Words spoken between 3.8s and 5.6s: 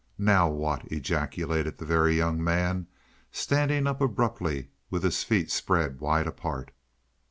up abruptly, with his feet